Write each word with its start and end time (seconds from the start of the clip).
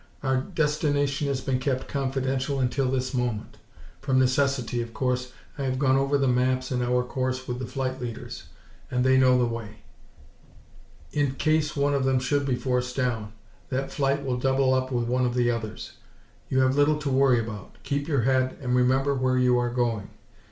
Our 0.23 0.37
destination 0.37 1.27
has 1.27 1.41
been 1.41 1.59
kept 1.59 1.87
confidential 1.87 2.59
until 2.59 2.89
this 2.89 3.13
moment. 3.13 3.59
From 3.99 4.17
necessity, 4.17 4.81
of 4.81 4.95
course, 4.95 5.31
I 5.59 5.63
have 5.65 5.77
gone 5.77 5.95
over 5.95 6.17
the 6.17 6.27
maps 6.27 6.71
and 6.71 6.81
our 6.81 7.03
course 7.03 7.47
with 7.47 7.59
the 7.59 7.67
flight 7.67 8.01
leaders. 8.01 8.45
They 8.91 9.15
know 9.19 9.37
the 9.37 9.45
way. 9.45 9.83
In 11.11 11.35
case 11.35 11.75
one 11.75 11.93
of 11.93 12.03
them 12.03 12.17
should 12.17 12.47
be 12.47 12.55
forced 12.55 12.95
down, 12.95 13.33
that 13.69 13.91
flight 13.91 14.25
will 14.25 14.37
double 14.39 14.73
up 14.73 14.91
with 14.91 15.03
one 15.07 15.23
of 15.27 15.35
the 15.35 15.51
others. 15.51 15.91
You 16.49 16.61
have 16.61 16.75
little 16.75 16.97
to 16.97 17.09
worry 17.11 17.39
about. 17.39 17.75
Keep 17.83 18.07
your 18.07 18.21
head 18.21 18.57
and 18.59 18.75
remember 18.75 19.13
where 19.13 19.37
you 19.37 19.59
are 19.59 19.69
going. 19.69 20.09